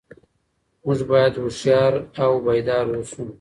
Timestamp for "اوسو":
2.91-3.23